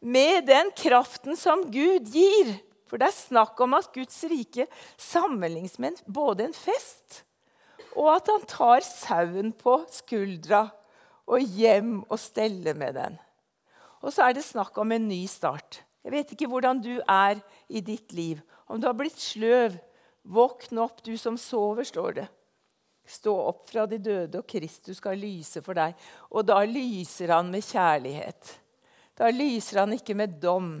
med 0.00 0.46
den 0.48 0.72
kraften 0.76 1.38
som 1.38 1.66
Gud 1.70 2.10
gir. 2.10 2.56
For 2.86 3.02
det 3.02 3.10
er 3.10 3.16
snakk 3.16 3.60
om 3.64 3.74
at 3.78 3.90
Guds 3.94 4.18
rike 4.30 4.68
sammenlignes 5.00 5.80
med 5.82 6.02
både 6.06 6.46
en 6.46 6.56
fest 6.56 7.26
og 7.96 8.10
at 8.12 8.28
han 8.28 8.44
tar 8.48 8.84
sauen 8.84 9.52
på 9.56 9.78
skuldra 9.92 10.66
og 11.26 11.40
hjem 11.56 12.02
og 12.04 12.18
steller 12.20 12.76
med 12.78 12.96
den. 12.98 13.16
Og 14.04 14.12
så 14.12 14.28
er 14.28 14.36
det 14.36 14.44
snakk 14.46 14.76
om 14.78 14.92
en 14.92 15.08
ny 15.08 15.24
start. 15.30 15.80
Jeg 16.04 16.14
vet 16.14 16.32
ikke 16.34 16.48
hvordan 16.50 16.82
du 16.84 16.94
er 17.00 17.40
i 17.66 17.80
ditt 17.82 18.12
liv. 18.14 18.42
Om 18.68 18.78
du 18.78 18.86
har 18.86 18.96
blitt 18.98 19.18
sløv. 19.18 19.78
Våkn 20.26 20.78
opp, 20.82 21.00
du 21.06 21.14
som 21.18 21.38
sover, 21.38 21.86
står 21.86 22.16
det. 22.20 22.26
Stå 23.06 23.32
opp 23.46 23.68
fra 23.70 23.84
de 23.86 23.98
døde, 24.02 24.40
og 24.40 24.46
Kristus 24.50 24.98
skal 24.98 25.18
lyse 25.22 25.62
for 25.62 25.78
deg. 25.78 25.94
Og 26.34 26.46
da 26.46 26.58
lyser 26.66 27.30
han 27.34 27.50
med 27.50 27.62
kjærlighet. 27.62 28.50
Da 29.16 29.30
lyser 29.30 29.84
han 29.84 29.94
ikke 29.94 30.16
med 30.18 30.34
dom. 30.42 30.80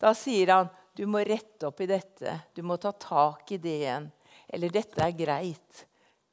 Da 0.00 0.12
sier 0.16 0.52
han, 0.52 0.72
du 0.96 1.06
må 1.08 1.22
rette 1.24 1.68
opp 1.68 1.80
i 1.80 1.88
dette. 1.88 2.34
Du 2.54 2.62
må 2.66 2.76
ta 2.76 2.92
tak 2.92 3.54
i 3.54 3.60
det 3.60 3.78
igjen. 3.80 4.10
Eller 4.52 4.72
dette 4.72 5.00
er 5.00 5.16
greit. 5.16 5.86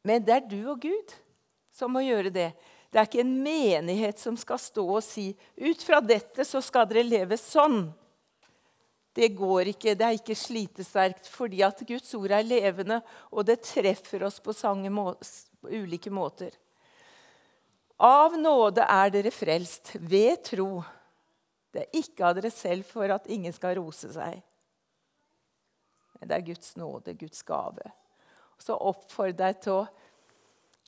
Men 0.03 0.23
det 0.25 0.35
er 0.35 0.47
du 0.49 0.59
og 0.73 0.81
Gud 0.83 1.15
som 1.71 1.93
må 1.95 2.03
gjøre 2.03 2.31
det. 2.33 2.49
Det 2.89 2.99
er 2.99 3.07
ikke 3.07 3.23
en 3.23 3.35
menighet 3.43 4.19
som 4.19 4.37
skal 4.39 4.59
stå 4.59 4.83
og 4.97 5.03
si 5.05 5.29
ut 5.61 5.83
fra 5.85 6.01
dette 6.01 6.45
så 6.47 6.61
skal 6.65 6.87
dere 6.89 7.05
leve 7.05 7.37
sånn. 7.39 7.83
Det 9.15 9.31
går 9.35 9.71
ikke, 9.73 9.95
det 9.97 10.05
er 10.05 10.17
ikke 10.17 10.37
slitesterkt, 10.37 11.27
fordi 11.27 11.63
at 11.65 11.81
Guds 11.87 12.11
ord 12.15 12.31
er 12.33 12.45
levende, 12.45 12.99
og 13.33 13.45
det 13.47 13.57
treffer 13.65 14.23
oss 14.27 14.37
på, 14.39 14.53
må 14.87 15.11
på 15.59 15.71
ulike 15.71 16.11
måter. 16.13 16.53
Av 17.99 18.37
nåde 18.39 18.85
er 18.85 19.09
dere 19.11 19.31
frelst 19.33 19.95
ved 19.99 20.43
tro. 20.47 20.79
Det 21.73 21.83
er 21.83 21.99
ikke 21.99 22.29
av 22.29 22.37
dere 22.37 22.51
selv 22.53 22.87
for 22.87 23.11
at 23.11 23.27
ingen 23.27 23.53
skal 23.53 23.75
rose 23.81 24.13
seg. 24.13 24.39
Men 26.19 26.29
det 26.29 26.37
er 26.37 26.47
Guds 26.51 26.75
nåde, 26.77 27.15
Guds 27.19 27.43
gave 27.47 27.91
så 28.63 28.75
oppfordrer 28.75 29.53
jeg 29.53 29.59
til 29.63 29.75
å 29.77 29.87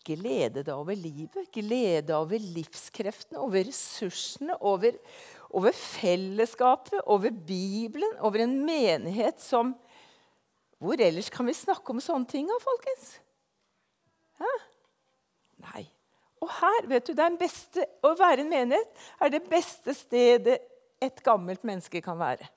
glede 0.06 0.63
deg 0.65 0.74
over 0.74 0.98
livet, 0.98 1.52
glede 1.54 2.08
deg 2.10 2.15
over 2.17 2.41
livskreftene, 2.58 3.39
over 3.41 3.65
ressursene, 3.67 4.58
over, 4.65 4.98
over, 5.54 5.76
fellesskapet, 5.78 7.00
over 7.06 7.32
Bibelen, 7.32 8.17
over 8.20 8.46
en 8.46 8.60
menighet 8.65 9.41
som 9.44 9.76
Hvor 10.82 10.98
ellers 10.98 11.28
kan 11.30 11.46
vi 11.46 11.54
snakke 11.54 11.94
om 11.94 12.00
sånne 12.02 12.26
ting, 12.26 12.48
da, 12.50 12.56
folkens? 12.58 13.12
Hæ? 14.41 14.54
Nei. 15.62 15.84
Og 16.41 16.50
her, 16.56 16.88
vet 16.89 17.06
du, 17.06 17.12
det 17.13 17.22
er 17.22 17.36
beste, 17.38 17.86
Å 18.02 18.15
være 18.17 18.41
en 18.41 18.50
menighet 18.50 19.04
er 19.22 19.30
det 19.30 19.44
beste 19.46 19.94
stedet 19.94 20.58
et 20.98 21.22
gammelt 21.22 21.62
menneske 21.62 22.02
kan 22.02 22.17
være. 22.17 22.50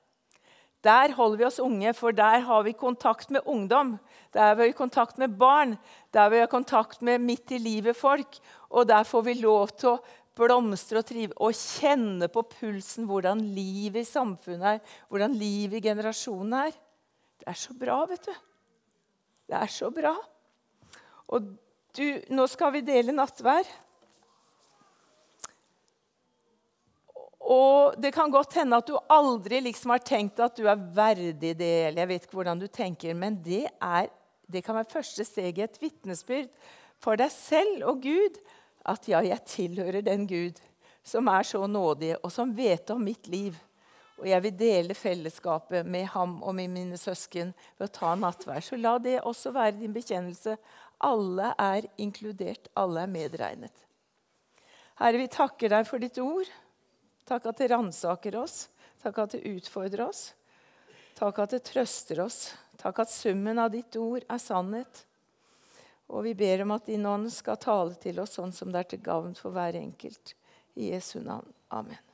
Der 0.85 1.15
holder 1.17 1.41
vi 1.41 1.47
oss 1.49 1.63
unge, 1.63 1.95
for 1.97 2.13
der 2.13 2.43
har 2.45 2.65
vi 2.67 2.75
kontakt 2.77 3.31
med 3.33 3.47
ungdom. 3.49 3.95
Der 4.35 4.51
har 4.51 4.59
vi 4.59 4.73
kontakt 4.77 5.19
med 5.19 5.39
barn, 5.39 5.79
der 6.13 6.27
har 6.27 6.31
vi 6.31 6.43
kontakt 6.51 7.03
med 7.03 7.23
midt 7.25 7.53
i 7.53 7.59
livet-folk. 7.59 8.37
Og 8.71 8.89
der 8.89 9.05
får 9.09 9.23
vi 9.23 9.35
lov 9.41 9.73
til 9.79 9.95
å 9.95 10.01
blomstre 10.35 11.01
og 11.01 11.07
trive 11.09 11.37
og 11.39 11.55
kjenne 11.55 12.29
på 12.33 12.43
pulsen 12.51 13.07
hvordan 13.09 13.41
livet 13.55 14.03
i 14.03 14.09
samfunnet 14.09 14.67
er, 14.75 14.97
hvordan 15.09 15.37
livet 15.39 15.79
i 15.79 15.87
generasjonen 15.89 16.57
er. 16.67 16.75
Det 17.39 17.49
er 17.49 17.59
så 17.59 17.77
bra, 17.79 18.01
vet 18.11 18.27
du. 18.27 18.35
Det 19.49 19.57
er 19.61 19.71
så 19.71 19.91
bra. 19.95 20.15
Og 21.33 21.55
du, 21.95 22.07
nå 22.35 22.47
skal 22.51 22.75
vi 22.75 22.85
dele 22.85 23.15
nattvær. 23.15 23.69
Og 27.45 27.99
det 28.01 28.15
kan 28.17 28.33
godt 28.33 28.57
hende 28.57 28.79
at 28.81 28.89
du 28.89 28.97
aldri 29.13 29.61
liksom 29.67 29.93
har 29.93 30.05
tenkt 30.05 30.41
at 30.41 30.57
du 30.57 30.65
er 30.65 30.81
verdig 30.97 31.53
det. 31.59 31.75
eller 31.89 32.03
jeg 32.03 32.09
vet 32.09 32.25
ikke 32.25 32.39
hvordan 32.41 32.63
du 32.63 32.67
tenker, 32.67 33.15
Men 33.15 33.37
det, 33.43 33.67
er, 33.83 34.09
det 34.47 34.65
kan 34.65 34.77
være 34.77 34.93
første 34.93 35.25
steg 35.25 35.59
i 35.59 35.67
et 35.67 35.81
vitnesbyrd 35.81 36.49
for 36.99 37.21
deg 37.21 37.31
selv 37.31 37.85
og 37.91 38.01
Gud. 38.03 38.41
At 38.85 39.09
ja, 39.09 39.21
jeg 39.25 39.45
tilhører 39.45 40.05
den 40.05 40.27
Gud 40.27 40.61
som 41.05 41.29
er 41.29 41.45
så 41.45 41.67
nådig, 41.69 42.17
og 42.25 42.33
som 42.33 42.57
vet 42.57 42.91
om 42.91 43.03
mitt 43.05 43.29
liv. 43.29 43.57
Og 44.21 44.29
jeg 44.31 44.43
vil 44.45 44.57
dele 44.57 44.97
fellesskapet 44.97 45.87
med 45.87 46.07
ham 46.15 46.39
og 46.43 46.55
med 46.57 46.71
mine 46.73 46.99
søsken 46.99 47.51
ved 47.77 47.89
å 47.89 47.93
ta 47.93 48.15
nattvær. 48.17 48.63
Så 48.65 48.79
la 48.81 48.97
det 49.03 49.19
også 49.21 49.53
være 49.53 49.77
din 49.83 49.93
bekjennelse. 49.93 50.57
Alle 51.05 51.51
er 51.61 51.89
inkludert, 52.01 52.71
alle 52.79 53.05
er 53.05 53.11
medregnet. 53.11 53.85
Herre, 55.01 55.19
vi 55.19 55.29
takker 55.29 55.73
deg 55.75 55.89
for 55.89 56.01
ditt 56.01 56.21
ord. 56.23 56.49
Takk 57.25 57.47
at 57.51 57.61
det 57.61 57.71
ransaker 57.73 58.37
oss. 58.37 58.69
Takk 59.03 59.19
at 59.25 59.37
det 59.37 59.45
utfordrer 59.49 60.07
oss. 60.07 60.35
Takk 61.17 61.41
at 61.45 61.57
det 61.57 61.65
trøster 61.69 62.21
oss. 62.25 62.55
Takk 62.81 63.05
at 63.05 63.13
summen 63.13 63.61
av 63.61 63.73
ditt 63.73 63.97
ord 63.97 64.25
er 64.29 64.41
sannhet. 64.43 65.05
Og 66.13 66.27
vi 66.27 66.35
ber 66.37 66.65
om 66.65 66.75
at 66.75 66.89
din 66.91 67.07
ånd 67.09 67.31
skal 67.33 67.61
tale 67.61 67.97
til 68.01 68.21
oss 68.21 68.37
sånn 68.37 68.53
som 68.53 68.73
det 68.73 68.83
er 68.83 68.91
til 68.93 69.05
gavn 69.05 69.37
for 69.39 69.55
hver 69.55 69.79
enkelt. 69.79 70.35
I 70.77 70.91
Jesu 70.93 71.21
navn. 71.23 71.49
Amen. 71.73 72.14